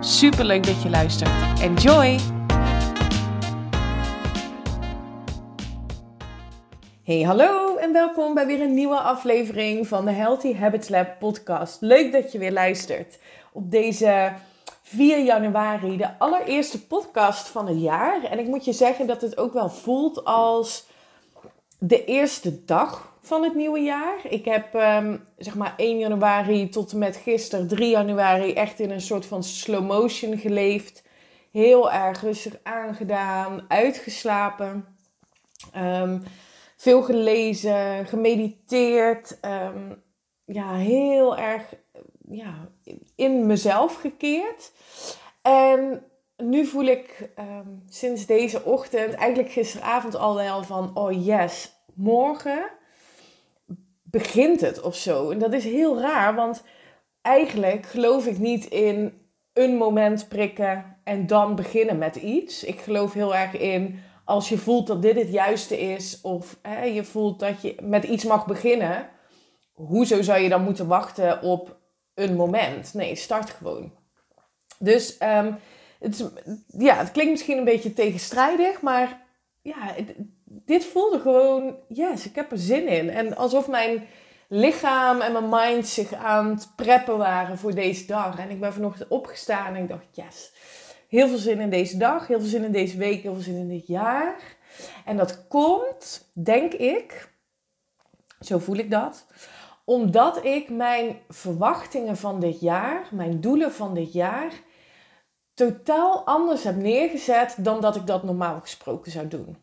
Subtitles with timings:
[0.00, 1.60] Super leuk dat je luistert.
[1.60, 2.18] Enjoy!
[7.04, 11.80] Hey, hallo en welkom bij weer een nieuwe aflevering van de Healthy Habits Lab podcast.
[11.80, 13.18] Leuk dat je weer luistert
[13.52, 14.32] op deze
[14.82, 18.24] 4 januari, de allereerste podcast van het jaar.
[18.24, 20.86] En ik moet je zeggen dat het ook wel voelt als
[21.78, 24.18] de eerste dag van het nieuwe jaar.
[24.28, 28.90] Ik heb ehm, zeg maar 1 januari tot en met gisteren, 3 januari, echt in
[28.90, 31.02] een soort van slow motion geleefd.
[31.52, 34.84] Heel erg rustig aangedaan, uitgeslapen.
[35.72, 36.18] Ehm,
[36.76, 39.40] veel gelezen, gemediteerd.
[39.40, 39.92] Ehm,
[40.44, 41.74] ja, heel erg
[42.28, 42.68] ja,
[43.16, 44.72] in mezelf gekeerd.
[45.42, 46.02] En
[46.36, 47.30] nu voel ik
[47.88, 52.76] sinds deze ochtend, eigenlijk gisteravond al wel van, oh yes, morgen
[54.10, 55.30] begint het of zo.
[55.30, 56.62] En dat is heel raar, want
[57.22, 59.12] eigenlijk geloof ik niet in
[59.52, 62.64] een moment prikken en dan beginnen met iets.
[62.64, 66.84] Ik geloof heel erg in als je voelt dat dit het juiste is, of hè,
[66.84, 69.08] je voelt dat je met iets mag beginnen.
[69.72, 71.76] Hoezo zou je dan moeten wachten op
[72.14, 72.94] een moment?
[72.94, 73.92] Nee, start gewoon.
[74.78, 75.58] Dus um,
[75.98, 76.32] het,
[76.66, 79.22] ja, het klinkt misschien een beetje tegenstrijdig, maar
[79.62, 79.94] ja,
[80.50, 83.10] dit voelde gewoon, yes, ik heb er zin in.
[83.10, 84.06] En alsof mijn
[84.48, 88.38] lichaam en mijn mind zich aan het preppen waren voor deze dag.
[88.38, 90.52] En ik ben vanochtend opgestaan en ik dacht, yes,
[91.08, 93.56] heel veel zin in deze dag, heel veel zin in deze week, heel veel zin
[93.56, 94.56] in dit jaar.
[95.04, 97.32] En dat komt, denk ik,
[98.40, 99.26] zo voel ik dat,
[99.84, 104.52] omdat ik mijn verwachtingen van dit jaar, mijn doelen van dit jaar,
[105.54, 109.56] totaal anders heb neergezet dan dat ik dat normaal gesproken zou doen.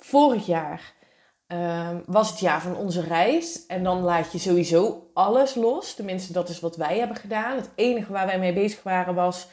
[0.00, 0.92] Vorig jaar
[1.46, 3.66] ehm, was het jaar van onze reis.
[3.66, 5.94] En dan laat je sowieso alles los.
[5.94, 7.56] Tenminste, dat is wat wij hebben gedaan.
[7.56, 9.48] Het enige waar wij mee bezig waren was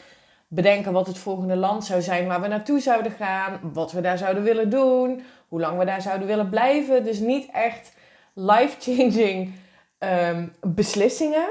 [0.48, 3.60] bedenken wat het volgende land zou zijn waar we naartoe zouden gaan.
[3.74, 5.24] Wat we daar zouden willen doen.
[5.48, 7.04] Hoe lang we daar zouden willen blijven.
[7.04, 7.94] Dus niet echt
[8.34, 9.54] life-changing
[10.00, 11.48] um, beslissingen.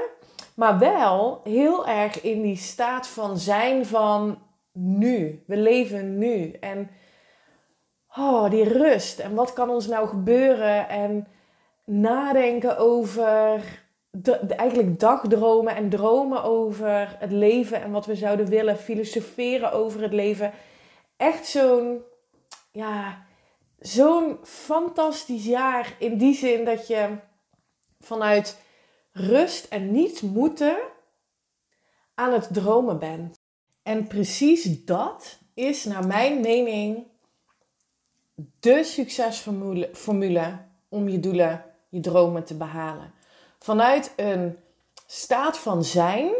[0.55, 4.41] Maar wel heel erg in die staat van zijn van
[4.71, 5.43] nu.
[5.47, 6.51] We leven nu.
[6.51, 6.89] En
[8.15, 9.19] oh, die rust.
[9.19, 10.89] En wat kan ons nou gebeuren?
[10.89, 11.27] En
[11.85, 13.61] nadenken over,
[14.47, 18.77] eigenlijk dagdromen en dromen over het leven en wat we zouden willen.
[18.77, 20.53] Filosoferen over het leven.
[21.17, 22.01] Echt zo'n,
[22.71, 23.25] ja,
[23.79, 27.17] zo'n fantastisch jaar in die zin dat je
[27.99, 28.61] vanuit
[29.11, 30.77] rust en niet moeten
[32.13, 33.39] aan het dromen bent.
[33.83, 37.07] En precies dat is naar mijn mening
[38.59, 40.57] de succesformule formule
[40.89, 43.13] om je doelen, je dromen te behalen.
[43.59, 44.57] Vanuit een
[45.05, 46.31] staat van zijn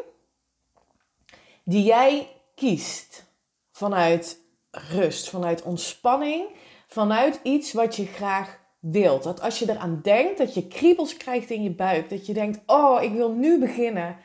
[1.63, 3.25] die jij kiest.
[3.72, 4.40] Vanuit
[4.72, 6.46] rust, vanuit ontspanning,
[6.88, 9.24] vanuit iets wat je graag wilt.
[9.24, 12.09] Dat als je eraan denkt, dat je kriebels krijgt in je buik.
[12.09, 14.18] Dat je denkt, oh, ik wil nu beginnen.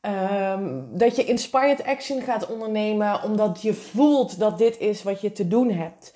[0.00, 5.32] Ehm, dat je inspired action gaat ondernemen omdat je voelt dat dit is wat je
[5.32, 6.14] te doen hebt.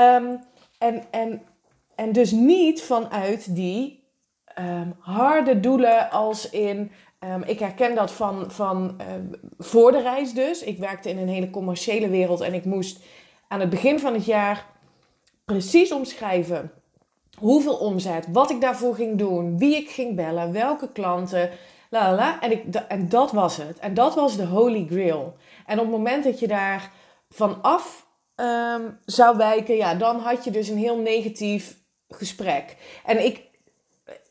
[0.00, 0.36] Ehm,
[0.78, 1.42] en, en,
[1.94, 4.04] en dus niet vanuit die
[4.44, 6.90] ehm, harde doelen als in...
[7.24, 9.00] Um, ik herken dat van, van
[9.58, 10.62] voor de reis dus.
[10.62, 13.00] Ik werkte in een hele commerciële wereld en ik moest
[13.48, 14.66] aan het begin van het jaar
[15.44, 16.72] precies omschrijven
[17.38, 21.50] hoeveel omzet, wat ik daarvoor ging doen, wie ik ging bellen, welke klanten,
[21.90, 23.78] la la En, ik, en dat was het.
[23.78, 25.34] En dat was de holy grail.
[25.66, 26.92] En op het moment dat je daar
[27.28, 28.06] vanaf
[28.40, 31.76] um, zou wijken, ja, dan had je dus een heel negatief
[32.08, 32.76] gesprek.
[33.04, 33.42] En ik,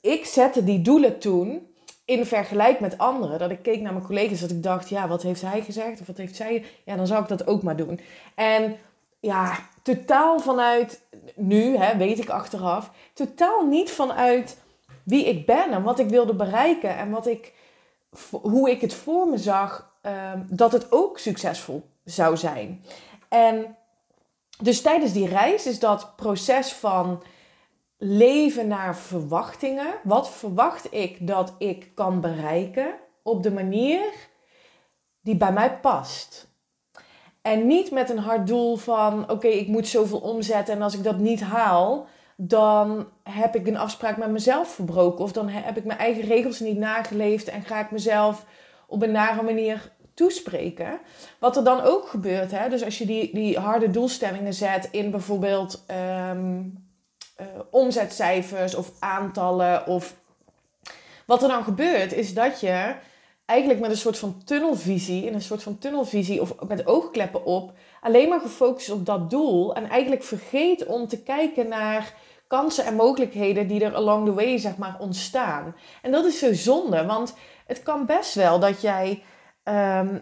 [0.01, 1.67] ik zette die doelen toen
[2.06, 3.39] in vergelijk met anderen.
[3.39, 6.01] Dat ik keek naar mijn collega's, dat ik dacht, ja, wat heeft hij gezegd?
[6.01, 6.65] Of wat heeft zij?
[6.85, 8.00] Ja, dan zou ik dat ook maar doen.
[8.35, 8.77] En
[9.19, 11.01] ja, totaal vanuit
[11.35, 14.57] nu, hè, weet ik achteraf, totaal niet vanuit
[15.03, 17.53] wie ik ben en wat ik wilde bereiken en wat ik,
[18.29, 22.83] hoe ik het voor me zag, um, dat het ook succesvol zou zijn.
[23.29, 23.77] En
[24.63, 27.23] dus tijdens die reis is dat proces van
[27.97, 29.94] leven naar verwachtingen.
[30.03, 34.01] Wat verwacht ik dat ik kan bereiken op de manier
[35.21, 36.47] die bij mij past?
[37.41, 41.03] En niet met een hard doel van: oké, ik moet zoveel omzetten en als ik
[41.03, 45.23] dat niet haal, dan heb ik een afspraak met mezelf verbroken.
[45.23, 48.45] Of dan heb ik mijn eigen regels niet nageleefd en ga ik mezelf
[48.88, 51.00] op een nare manier toespreken.
[51.39, 52.69] Wat er dan ook gebeurt, hè?
[52.69, 56.62] dus als je die, die harde doelstellingen zet in bijvoorbeeld ehm,
[57.36, 59.88] eh, omzetcijfers of aantallen.
[59.88, 60.16] Of
[61.25, 62.95] wat er dan gebeurt, is dat je
[63.45, 67.74] eigenlijk met een soort van tunnelvisie, in een soort van tunnelvisie of met oogkleppen op,
[68.01, 72.13] alleen maar gefocust op dat doel en eigenlijk vergeet om te kijken naar
[72.48, 75.75] kansen en mogelijkheden die er along the way zeg maar ontstaan.
[76.01, 77.36] En dat is zo zonde, want
[77.66, 79.24] het kan best wel dat jij
[79.63, 80.19] Ehm,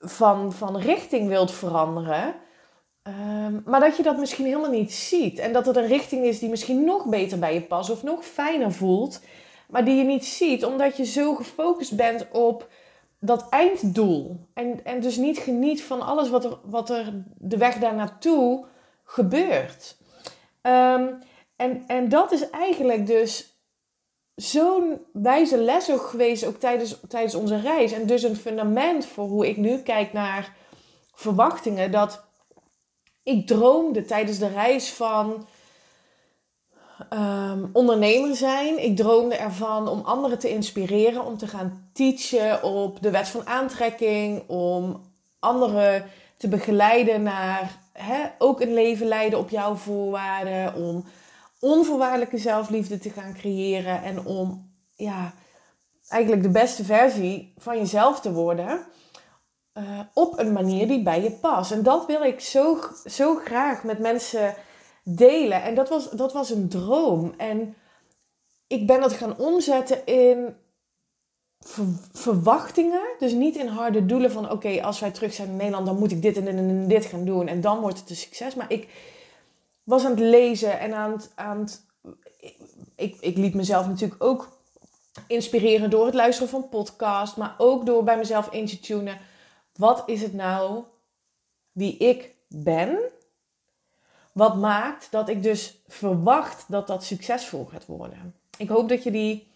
[0.00, 2.34] van, van richting wilt veranderen.
[3.02, 5.38] Ehm, maar dat je dat misschien helemaal niet ziet.
[5.38, 8.24] En dat het een richting is die misschien nog beter bij je past of nog
[8.24, 9.20] fijner voelt.
[9.68, 12.68] Maar die je niet ziet omdat je zo gefocust bent op
[13.20, 14.46] dat einddoel.
[14.54, 18.66] En, en dus niet geniet van alles wat er, wat er de weg daar naartoe
[19.04, 19.96] gebeurt.
[20.62, 21.12] Ehm,
[21.56, 23.55] en, en dat is eigenlijk dus
[24.36, 27.92] zo'n wijze les ook geweest, ook tijdens, tijdens onze reis.
[27.92, 30.56] En dus een fundament voor hoe ik nu kijk naar
[31.14, 31.90] verwachtingen.
[31.90, 32.24] Dat
[33.22, 35.46] ik droomde tijdens de reis van
[37.12, 38.84] um, ondernemer zijn.
[38.84, 43.46] Ik droomde ervan om anderen te inspireren, om te gaan teachen op de wet van
[43.46, 45.02] aantrekking, om
[45.38, 51.04] anderen te begeleiden naar hè, ook een leven leiden op jouw voorwaarden, om
[51.60, 55.34] onvoorwaardelijke zelfliefde te gaan creëren en om ja,
[56.08, 58.86] eigenlijk de beste versie van jezelf te worden.
[59.78, 61.70] Uh, op een manier die bij je past.
[61.72, 64.54] En dat wil ik zo, zo graag met mensen
[65.04, 65.62] delen.
[65.62, 67.34] En dat was, dat was een droom.
[67.36, 67.74] En
[68.66, 70.56] ik ben dat gaan omzetten in
[72.12, 73.02] verwachtingen.
[73.18, 76.12] Dus niet in harde doelen van oké, als wij terug zijn in Nederland, dan moet
[76.12, 77.48] ik dit en, en, en dit gaan doen.
[77.48, 78.54] En dan wordt het een succes.
[78.54, 78.88] Maar ik,
[79.86, 81.32] was aan het lezen en aan het.
[81.34, 81.84] Aan het
[82.96, 84.58] ik, ik liet mezelf natuurlijk ook
[85.26, 89.18] inspireren door het luisteren van podcast, maar ook door bij mezelf in te tunen.
[89.76, 90.84] Wat is het nou
[91.72, 92.98] wie ik ben?
[94.32, 98.34] Wat maakt dat ik dus verwacht dat dat succesvol gaat worden?
[98.58, 99.46] Ik hoop dat je die,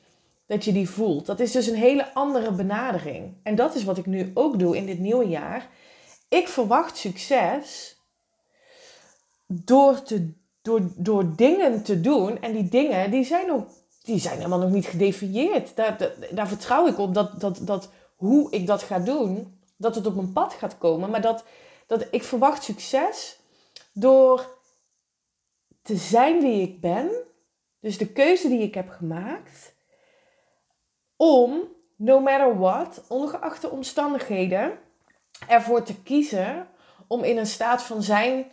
[0.47, 1.27] dat je die voelt.
[1.27, 3.35] Dat is dus een hele andere benadering.
[3.43, 5.69] En dat is wat ik nu ook doe in dit nieuwe jaar.
[6.29, 7.97] Ik verwacht succes
[9.53, 10.33] door, te,
[10.63, 12.41] door, door dingen te doen.
[12.41, 13.65] En die dingen, die zijn, nog,
[14.03, 15.77] die zijn helemaal nog niet gedefinieerd.
[15.77, 19.95] Daar, daar, daar vertrouw ik op dat, dat, dat hoe ik dat ga doen, dat
[19.95, 21.11] het op mijn pad gaat komen.
[21.11, 21.45] Maar dat,
[21.87, 23.39] dat ik verwacht succes
[23.93, 24.59] door
[25.83, 27.11] te zijn wie ik ben.
[27.81, 29.75] Dus de keuze die ik heb gemaakt.
[31.17, 31.63] Om,
[31.97, 34.79] no matter what, ongeacht de omstandigheden,
[35.49, 36.69] ervoor te kiezen
[37.07, 38.51] om in een staat van zijn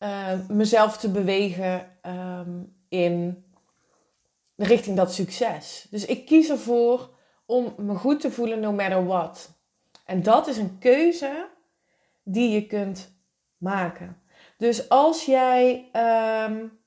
[0.00, 3.44] uh, mezelf te bewegen um, in
[4.56, 5.86] richting dat succes.
[5.90, 7.10] Dus ik kies ervoor
[7.46, 9.50] om me goed te voelen no matter what.
[10.04, 11.48] En dat is een keuze
[12.22, 13.14] die je kunt
[13.56, 14.22] maken.
[14.56, 15.90] Dus als jij
[16.48, 16.78] um,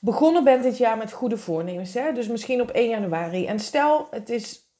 [0.00, 2.12] begonnen bent dit jaar met goede voornemens, hè?
[2.12, 4.70] dus misschien op 1 januari, en stel het is,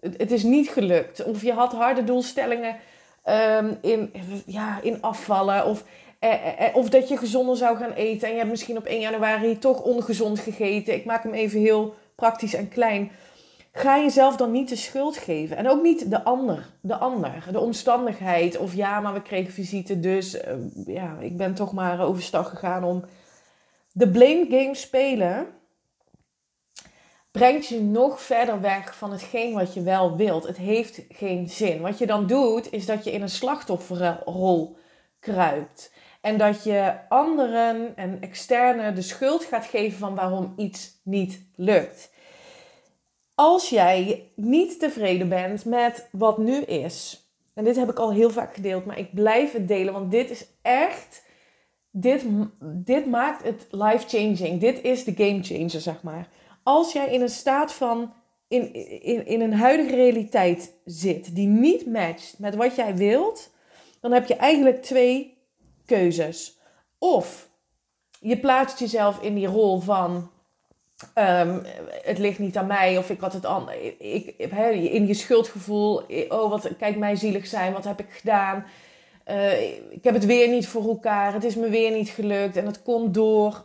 [0.00, 2.76] het is niet gelukt, of je had harde doelstellingen
[3.24, 4.12] um, in,
[4.46, 5.84] ja, in afvallen, of
[6.20, 8.86] eh, eh, eh, of dat je gezonder zou gaan eten en je hebt misschien op
[8.86, 10.94] 1 januari toch ongezond gegeten.
[10.94, 13.10] Ik maak hem even heel praktisch en klein.
[13.72, 15.56] Ga jezelf dan niet de schuld geven.
[15.56, 16.66] En ook niet de ander.
[16.80, 17.44] De ander.
[17.52, 18.58] De omstandigheid.
[18.58, 20.00] Of ja, maar we kregen visite.
[20.00, 20.36] Dus
[20.86, 23.04] ja, ik ben toch maar overstag gegaan om.
[23.92, 25.46] De blame game spelen
[27.30, 30.46] brengt je nog verder weg van hetgeen wat je wel wilt.
[30.46, 31.80] Het heeft geen zin.
[31.80, 34.76] Wat je dan doet, is dat je in een slachtofferrol
[35.20, 35.92] kruipt.
[36.20, 42.12] En dat je anderen en externe de schuld gaat geven van waarom iets niet lukt.
[43.34, 47.24] Als jij niet tevreden bent met wat nu is,
[47.54, 50.30] en dit heb ik al heel vaak gedeeld, maar ik blijf het delen, want dit
[50.30, 51.24] is echt,
[51.90, 52.24] dit,
[52.60, 54.60] dit maakt het life-changing.
[54.60, 56.28] Dit is de game changer, zeg maar.
[56.62, 58.12] Als jij in een staat van,
[58.48, 58.72] in,
[59.02, 63.50] in, in een huidige realiteit zit, die niet matcht met wat jij wilt,
[64.00, 65.38] dan heb je eigenlijk twee
[65.90, 66.58] keuzes.
[66.98, 67.48] Of
[68.20, 70.30] je plaatst jezelf in die rol van
[71.14, 71.62] um,
[72.02, 73.70] het ligt niet aan mij of ik had het aan.
[73.98, 74.34] Ik,
[74.72, 76.02] in je schuldgevoel.
[76.28, 77.72] Oh, wat kijk mij zielig zijn.
[77.72, 78.64] Wat heb ik gedaan?
[79.26, 81.32] Uh, ik heb het weer niet voor elkaar.
[81.32, 82.56] Het is me weer niet gelukt.
[82.56, 83.64] En het komt door.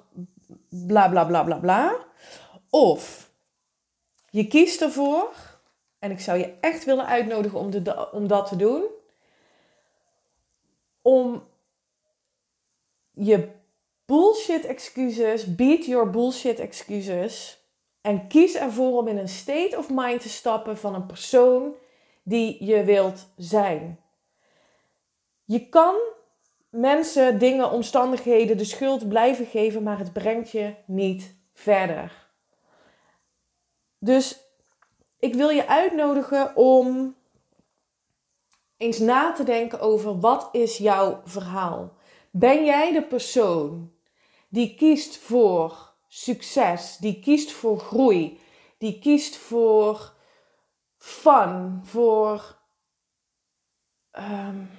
[0.70, 1.96] Bla bla bla bla bla.
[2.70, 3.30] Of
[4.30, 5.34] je kiest ervoor.
[6.00, 8.84] En ik zou je echt willen uitnodigen om, de, om dat te doen
[11.06, 11.44] om
[13.16, 13.48] je
[14.06, 17.64] bullshit excuses, beat your bullshit excuses
[18.02, 21.76] en kies ervoor om in een state of mind te stappen van een persoon
[22.24, 24.00] die je wilt zijn.
[25.46, 25.96] Je kan
[26.70, 32.28] mensen, dingen, omstandigheden de schuld blijven geven, maar het brengt je niet verder.
[34.00, 34.40] Dus
[35.20, 37.16] ik wil je uitnodigen om
[38.78, 41.94] eens na te denken over wat is jouw verhaal.
[42.38, 43.92] Ben jij de persoon
[44.48, 48.40] die kiest voor succes, die kiest voor groei,
[48.78, 50.14] die kiest voor
[50.98, 52.58] fun, voor
[54.12, 54.70] um,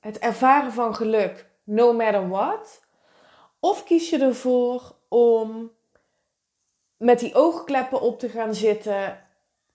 [0.00, 2.80] het ervaren van geluk, no matter what?
[3.60, 5.72] Of kies je ervoor om
[6.96, 9.26] met die oogkleppen op te gaan zitten,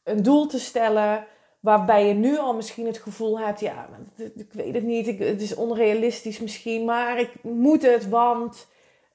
[0.03, 1.27] een doel te stellen
[1.65, 5.55] waarbij je nu al misschien het gevoel hebt, ja, ik weet het niet, het is
[5.55, 8.67] onrealistisch misschien, maar ik moet het, want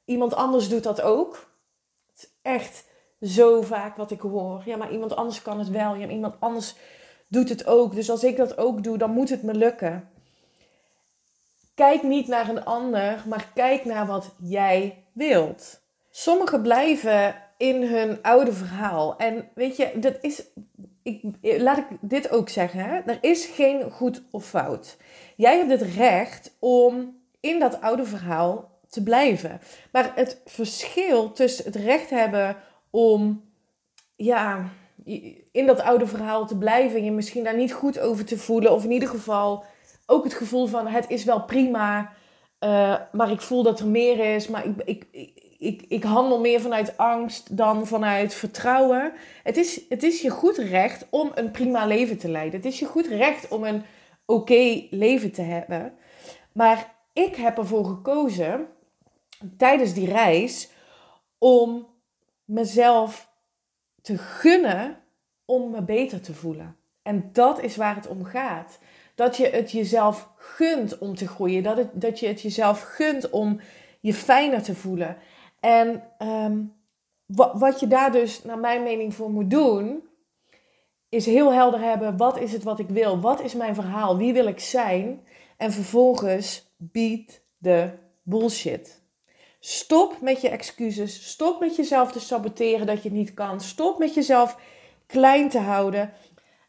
[0.04, 1.50] iemand anders doet dat ook.
[2.10, 2.84] Het is echt
[3.20, 4.62] zo vaak wat ik hoor.
[4.64, 5.94] Ja, maar iemand anders kan het wel.
[5.94, 6.74] Ja, iemand anders
[7.28, 7.94] doet het ook.
[7.94, 10.10] Dus als ik dat ook doe, dan moet het me lukken.
[11.74, 15.80] Kijk niet naar een ander, maar kijk naar wat jij wilt.
[16.10, 19.16] Sommigen blijven in hun oude verhaal.
[19.16, 20.42] En weet je, dat is.
[21.02, 24.96] Ik, laat ik dit ook zeggen: er is geen goed of fout.
[25.36, 29.60] Jij hebt het recht om in dat oude verhaal te blijven.
[29.92, 32.56] Maar het verschil tussen het recht hebben
[32.90, 33.44] om
[34.16, 34.70] ja,
[35.52, 38.72] in dat oude verhaal te blijven en je misschien daar niet goed over te voelen,
[38.72, 39.64] of in ieder geval
[40.06, 42.12] ook het gevoel van het is wel prima,
[42.60, 45.06] uh, maar ik voel dat er meer is, maar ik, ik,
[45.60, 49.12] ik, ik, handel meer vanuit angst dan vanuit vertrouwen.
[49.42, 52.60] Het is, het is je goed recht om een prima leven te leiden.
[52.60, 53.82] Het is je goed recht om een
[54.24, 55.92] oké leven te hebben.
[56.52, 58.66] Maar ik heb ervoor gekozen
[59.56, 60.68] tijdens die reis
[61.38, 61.86] om
[62.44, 63.28] mezelf
[64.02, 64.98] te gunnen
[65.44, 66.76] om me beter te voelen.
[67.02, 68.78] En dat is waar het om gaat.
[69.14, 71.62] Dat je het jezelf gunt om te groeien.
[71.62, 73.60] Dat, het, dat je het jezelf gunt om
[74.00, 75.16] je fijner te voelen.
[75.60, 76.02] En
[77.26, 80.08] wat, wat je daar dus, naar mijn mening, voor moet doen,
[81.08, 83.20] is heel helder hebben: wat is het wat ik wil?
[83.20, 84.16] Wat is mijn verhaal?
[84.16, 85.26] Wie wil ik zijn?
[85.56, 87.90] En vervolgens beat de
[88.22, 89.02] bullshit.
[89.60, 91.30] Stop met je excuses.
[91.30, 93.60] Stop met jezelf te saboteren dat je het niet kan.
[93.60, 94.58] Stop met jezelf
[95.06, 96.12] klein te houden.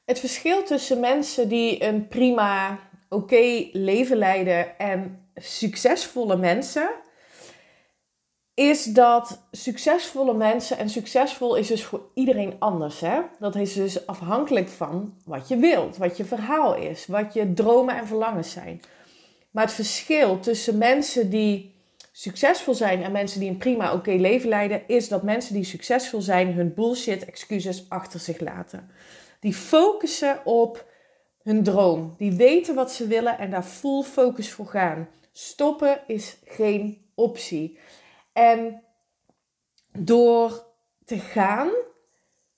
[0.05, 2.79] Het verschil tussen mensen die een prima,
[3.09, 6.89] oké leven leiden en succesvolle mensen
[8.69, 13.19] is dat succesvolle mensen, en succesvol is dus voor iedereen anders, hè?
[13.39, 17.95] dat is dus afhankelijk van wat je wilt, wat je verhaal is, wat je dromen
[17.95, 18.81] en verlangens zijn.
[19.51, 21.75] Maar het verschil tussen mensen die
[22.11, 26.21] succesvol zijn en mensen die een prima oké leven leiden, is dat mensen die succesvol
[26.21, 28.89] zijn hun bullshit excuses achter zich laten.
[29.39, 30.85] Die focussen op
[31.43, 32.15] hun droom.
[32.17, 35.07] Die weten wat ze willen en daar full focus voor gaan.
[35.31, 37.77] Stoppen is geen optie.
[38.41, 38.83] En
[39.97, 40.65] door
[41.05, 41.69] te gaan,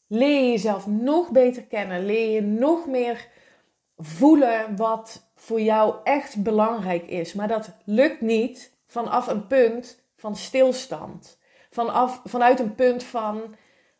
[0.07, 2.05] leer je jezelf nog beter kennen.
[2.05, 3.27] Leer je nog meer
[3.97, 7.33] voelen wat voor jou echt belangrijk is.
[7.33, 11.39] Maar dat lukt niet vanaf een punt van stilstand.
[11.69, 13.41] Vanaf, vanuit een punt van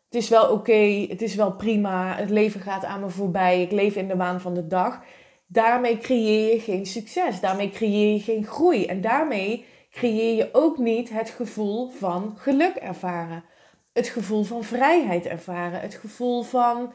[0.04, 3.70] het is wel oké, het is wel prima, het leven gaat aan me voorbij, ik
[3.70, 5.02] leef in de waan van de dag.
[5.46, 10.78] Daarmee creëer je geen succes, daarmee creëer je geen groei en daarmee creëer je ook
[10.78, 13.44] niet het gevoel van geluk ervaren.
[13.92, 16.92] Het gevoel van vrijheid ervaren, het gevoel van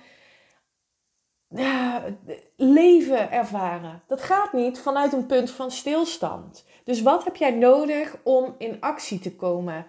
[2.55, 4.01] leven ervaren.
[4.07, 6.65] Dat gaat niet vanuit een punt van stilstand.
[6.83, 9.85] Dus wat heb jij nodig om in actie te komen?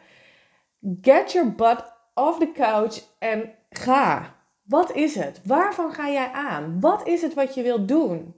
[1.01, 4.35] Get your butt off the couch en ga.
[4.63, 5.41] Wat is het?
[5.45, 6.81] Waarvan ga jij aan?
[6.81, 8.35] Wat is het wat je wilt doen?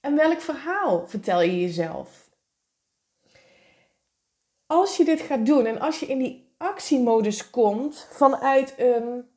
[0.00, 2.23] En welk verhaal vertel je jezelf?
[4.66, 9.28] Als je dit gaat doen en als je in die actiemodus komt vanuit een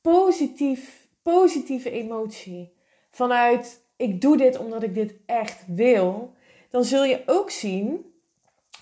[0.00, 2.72] positief, positieve emotie,
[3.10, 6.34] vanuit ik doe dit omdat ik dit echt wil,
[6.70, 8.14] dan zul je ook zien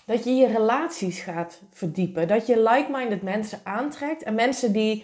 [0.05, 2.27] dat je je relaties gaat verdiepen.
[2.27, 5.03] Dat je like-minded mensen aantrekt en mensen die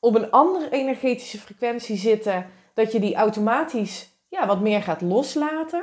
[0.00, 5.82] op een andere energetische frequentie zitten, dat je die automatisch ja, wat meer gaat loslaten.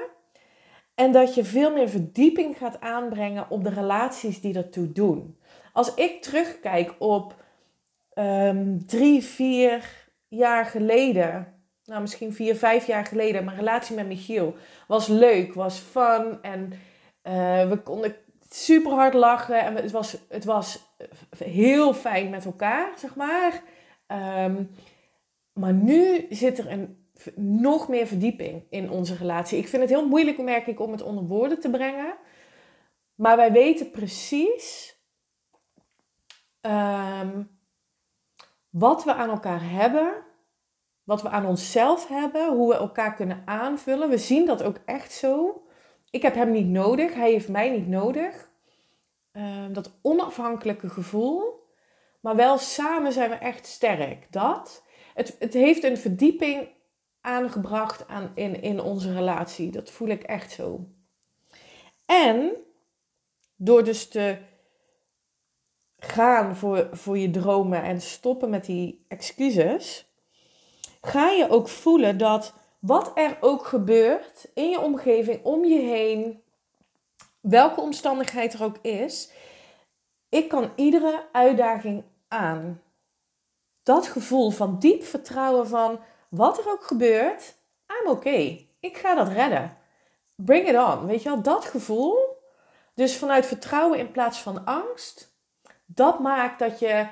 [0.96, 5.38] En dat je veel meer verdieping gaat aanbrengen op de relaties die ertoe doen.
[5.74, 7.36] Als ik terugkijk op
[8.14, 11.54] um, drie, vier jaar geleden,
[11.86, 14.56] nou misschien vier, vijf jaar geleden, mijn relatie met Michiel
[14.88, 16.74] was leuk, was fun en
[17.24, 18.16] uh, we konden
[18.50, 20.96] super hard lachen en het was, het was
[21.38, 23.62] heel fijn met elkaar, zeg maar.
[24.46, 24.70] Um,
[25.54, 27.03] maar nu zit er een,
[27.36, 29.58] nog meer verdieping in onze relatie.
[29.58, 32.16] Ik vind het heel moeilijk, merk ik, om het onder woorden te brengen.
[33.16, 34.98] Maar wij weten precies
[36.62, 37.60] um,
[38.70, 40.14] wat we aan elkaar hebben,
[41.04, 44.10] wat we aan onszelf hebben, hoe we elkaar kunnen aanvullen.
[44.10, 45.64] We zien dat ook echt zo.
[46.10, 48.52] Ik heb hem niet nodig, hij heeft mij niet nodig.
[49.32, 51.62] Um, dat onafhankelijke gevoel.
[52.20, 54.32] Maar wel samen zijn we echt sterk.
[54.32, 54.84] Dat.
[55.14, 56.68] Het, het heeft een verdieping
[57.24, 59.72] aangebracht aan, in, in onze relatie.
[59.72, 60.88] Dat voel ik echt zo.
[62.06, 62.52] En
[63.56, 64.38] door dus te
[65.98, 70.06] gaan voor, voor je dromen en stoppen met die excuses,
[71.02, 76.42] ga je ook voelen dat wat er ook gebeurt in je omgeving, om je heen,
[77.40, 79.32] welke omstandigheid er ook is,
[80.30, 82.82] ik kan iedere uitdaging aan.
[83.84, 86.00] Dat gevoel van diep vertrouwen van
[86.34, 87.56] wat er ook gebeurt,
[87.88, 88.70] I'm okay.
[88.80, 89.78] Ik ga dat redden.
[90.36, 91.06] Bring it on.
[91.06, 92.42] Weet je wel, dat gevoel.
[92.94, 95.36] Dus vanuit vertrouwen in plaats van angst.
[95.86, 97.08] Dat maakt dat je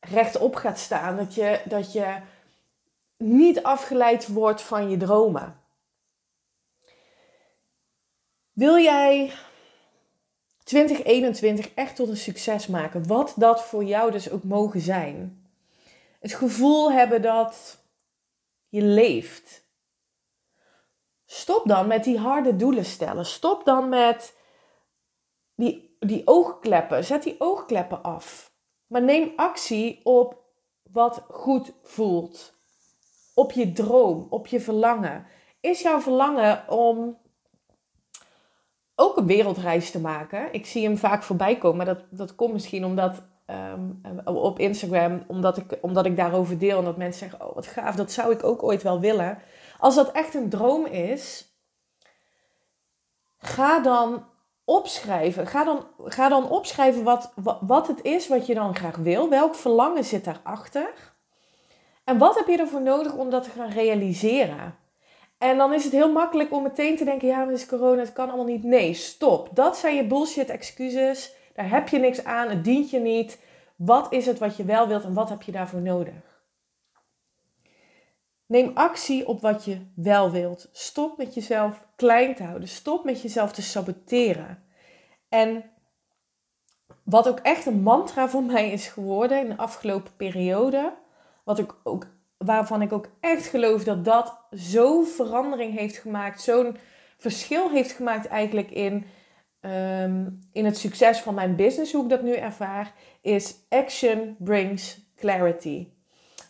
[0.00, 1.16] rechtop gaat staan.
[1.16, 2.16] Dat je, dat je
[3.16, 5.60] niet afgeleid wordt van je dromen.
[8.52, 9.32] Wil jij
[10.64, 13.06] 2021 echt tot een succes maken.
[13.06, 15.46] Wat dat voor jou dus ook mogen zijn.
[16.20, 17.84] Het gevoel hebben dat
[18.76, 19.68] je leeft.
[21.24, 23.26] Stop dan met die harde doelen stellen.
[23.26, 24.36] Stop dan met
[25.54, 27.04] die, die oogkleppen.
[27.04, 28.54] Zet die oogkleppen af.
[28.86, 30.44] Maar neem actie op
[30.82, 32.54] wat goed voelt.
[33.34, 35.26] Op je droom, op je verlangen.
[35.60, 37.18] Is jouw verlangen om
[38.94, 40.52] ook een wereldreis te maken.
[40.52, 45.56] Ik zie hem vaak voorbij komen, dat, dat komt misschien omdat um, op Instagram, omdat
[45.56, 48.44] ik, omdat ik daarover deel en dat mensen zeggen: Oh, wat gaaf, dat zou ik
[48.44, 49.38] ook ooit wel willen.
[49.78, 51.48] Als dat echt een droom is,
[53.38, 54.24] ga dan
[54.64, 55.46] opschrijven.
[55.46, 59.28] Ga dan, ga dan opschrijven wat, wat, het is wat je dan graag wil.
[59.28, 61.14] Welk verlangen zit daarachter?
[62.04, 64.76] En wat heb je ervoor nodig om dat te gaan realiseren?
[65.38, 68.12] En dan is het heel makkelijk om meteen te denken: ja, maar is corona, het
[68.12, 68.64] kan allemaal niet.
[68.64, 69.48] Nee, stop.
[69.52, 71.34] Dat zijn je bullshit excuses.
[71.56, 73.40] Daar heb je niks aan, het dient je niet.
[73.76, 76.44] Wat is het wat je wel wilt en wat heb je daarvoor nodig?
[78.46, 80.68] Neem actie op wat je wel wilt.
[80.72, 82.68] Stop met jezelf klein te houden.
[82.68, 84.62] Stop met jezelf te saboteren.
[85.28, 85.64] En
[87.02, 90.94] wat ook echt een mantra voor mij is geworden in de afgelopen periode,
[91.44, 96.76] wat ik ook waarvan ik ook echt geloof dat dat zo'n verandering heeft gemaakt, zo'n
[97.16, 99.06] verschil heeft gemaakt eigenlijk in,
[99.70, 105.00] ehm, in het succes van mijn business, hoe ik dat nu ervaar, is action brings
[105.16, 105.88] clarity.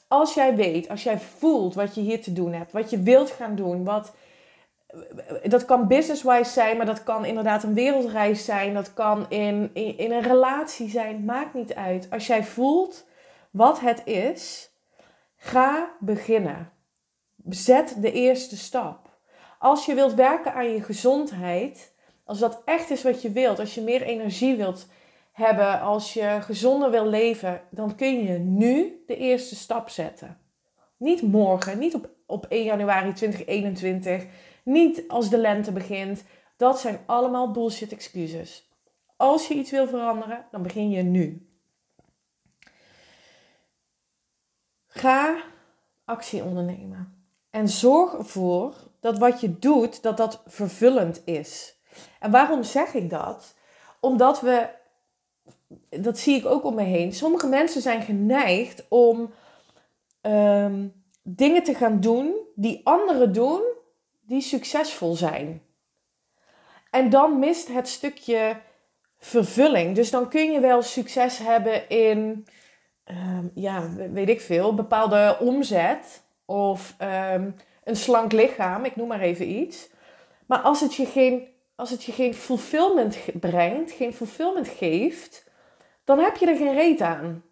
[0.09, 3.31] Als jij weet, als jij voelt wat je hier te doen hebt, wat je wilt
[3.31, 4.14] gaan doen, wat,
[5.44, 9.98] dat kan business-wise zijn, maar dat kan inderdaad een wereldreis zijn, dat kan in, in,
[9.98, 12.11] in een relatie zijn, maakt niet uit.
[12.11, 13.07] Als jij voelt
[13.50, 14.70] wat het is,
[15.37, 16.72] Ga beginnen.
[17.48, 19.18] Zet de eerste stap.
[19.59, 21.92] Als je wilt werken aan je gezondheid,
[22.26, 24.86] als dat echt is wat je wilt, als je meer energie wilt
[25.32, 30.38] hebben, als je gezonder wil leven, dan kun je nu de eerste stap zetten.
[30.96, 34.26] Niet morgen, niet op, op 1 januari 2021,
[34.64, 36.24] niet als de lente begint.
[36.56, 38.70] Dat zijn allemaal bullshit excuses.
[39.16, 41.50] Als je iets wil veranderen, dan begin je nu.
[44.86, 45.42] Ga
[46.04, 47.26] actie ondernemen.
[47.50, 51.75] En zorg ervoor dat wat je doet, dat dat vervullend is.
[52.20, 53.54] En waarom zeg ik dat?
[54.00, 54.68] Omdat we,
[55.88, 59.30] dat zie ik ook om me heen, sommige mensen zijn geneigd om
[60.20, 60.88] ehm,
[61.22, 63.62] dingen te gaan doen die anderen doen,
[64.20, 65.62] die succesvol zijn.
[66.90, 68.56] En dan mist het stukje
[69.18, 69.94] vervulling.
[69.94, 72.46] Dus dan kun je wel succes hebben in
[73.11, 77.54] um, ja, weet ik veel, bepaalde omzet of um,
[77.85, 79.90] een slank lichaam, ik noem maar even iets.
[80.46, 85.44] Maar als het je geen, als het je geen fulfillment brengt, geen fulfillment geeft,
[86.04, 87.44] dan heb je er geen reet aan.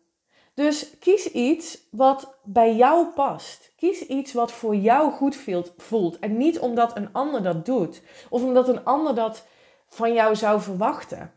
[0.54, 3.72] Dus kies iets wat bij jou past.
[3.76, 5.36] Kies iets wat voor jou goed
[5.76, 6.18] voelt.
[6.18, 8.02] En niet omdat een ander dat doet.
[8.30, 9.46] Of omdat een ander dat
[9.88, 11.34] van jou zou verwachten.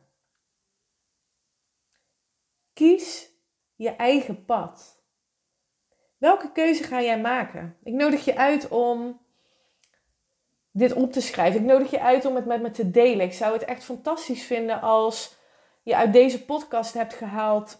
[2.73, 3.29] Kies
[3.75, 5.01] je eigen pad.
[6.17, 7.77] Welke keuze ga jij maken?
[7.83, 9.19] Ik nodig je uit om
[10.77, 11.59] dit op te schrijven.
[11.59, 13.25] Ik nodig je uit om het met me te delen.
[13.25, 15.35] Ik zou het echt fantastisch vinden als
[15.83, 17.79] je uit deze podcast hebt gehaald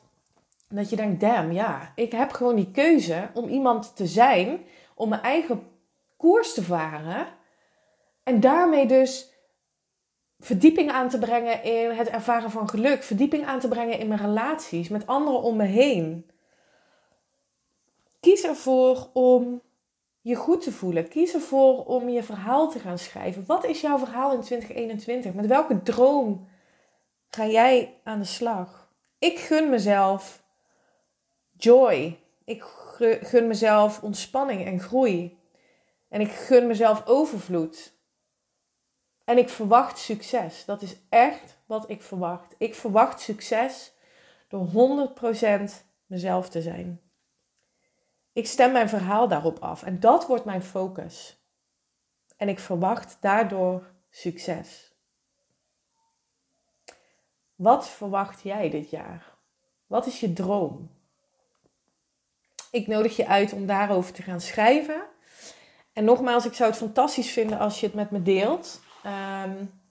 [0.70, 5.10] dat je denkt, damn, ja, ik heb gewoon die keuze om iemand te zijn, om
[5.10, 5.68] mijn eigen
[6.18, 7.28] koers te varen
[8.24, 9.34] en daarmee dus
[10.40, 14.20] verdieping aan te brengen in het ervaren van geluk, verdieping aan te brengen in mijn
[14.20, 16.30] relaties met anderen om me heen.
[18.20, 19.62] Kies ervoor om
[20.28, 21.08] je goed te voelen.
[21.08, 23.46] Kies ervoor om je verhaal te gaan schrijven.
[23.46, 25.34] Wat is jouw verhaal in 2021?
[25.34, 26.48] Met welke droom
[27.28, 28.92] ga jij aan de slag?
[29.20, 30.44] Ik gun mezelf
[31.52, 32.20] joy.
[32.46, 32.64] Ik
[33.22, 35.40] gun mezelf ontspanning en groei.
[36.10, 37.94] En ik gun mezelf overvloed.
[39.26, 40.66] En ik verwacht succes.
[40.66, 42.56] Dat is echt wat ik verwacht.
[42.58, 43.94] Ik verwacht succes
[44.48, 44.68] door
[45.70, 45.72] 100%
[46.06, 47.07] mezelf te zijn.
[48.38, 51.38] Ik stem mijn verhaal daarop af en dat wordt mijn focus.
[52.36, 54.94] En ik verwacht daardoor succes.
[57.56, 59.36] Wat verwacht jij dit jaar?
[59.88, 60.90] Wat is je droom?
[62.72, 65.02] Ik nodig je uit om daarover te gaan schrijven.
[65.94, 68.82] En nogmaals, ik zou het fantastisch vinden als je het met me deelt.
[69.06, 69.82] Um,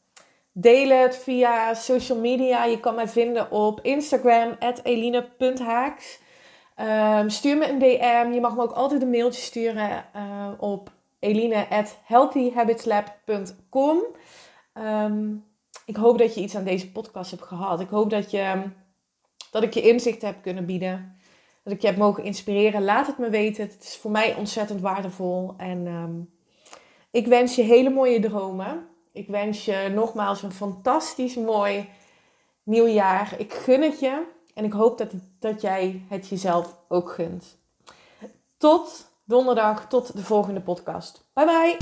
[0.52, 2.64] deel het via social media.
[2.64, 6.24] Je kan mij vinden op Instagram, eline.haaks.
[6.80, 8.32] Um, stuur me een DM.
[8.32, 13.96] Je mag me ook altijd een mailtje sturen uh, op eline.healthyhabitslab.com.
[13.96, 14.04] Um,
[14.72, 15.34] ehm,
[15.86, 17.80] ik hoop dat je iets aan deze podcast hebt gehad.
[17.80, 18.62] Ik hoop dat, je,
[19.50, 21.18] dat ik je inzicht heb kunnen bieden.
[21.62, 22.84] Dat ik je heb mogen inspireren.
[22.84, 23.64] Laat het me weten.
[23.64, 25.54] Het is voor mij ontzettend waardevol.
[25.56, 26.30] En um,
[27.10, 28.86] ik wens je hele mooie dromen.
[29.12, 31.88] Ik wens je nogmaals een fantastisch mooi
[32.62, 33.34] nieuw jaar.
[33.38, 37.56] Ik gun het je en ik hoop dat, dat jij het jezelf ook gunt.
[38.58, 41.24] Tot donderdag, tot de volgende podcast.
[41.32, 41.76] Bye bye!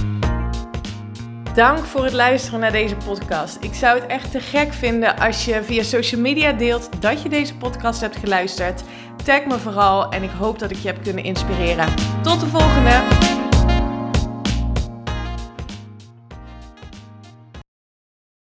[1.55, 3.57] Dank voor het luisteren naar deze podcast.
[3.61, 7.29] Ik zou het echt te gek vinden als je via social media deelt dat je
[7.29, 8.83] deze podcast hebt geluisterd.
[9.25, 11.95] Tag me vooral en ik hoop dat ik je heb kunnen inspireren.
[12.23, 13.34] Tot de volgende!